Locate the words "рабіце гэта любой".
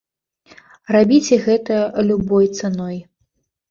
0.95-2.53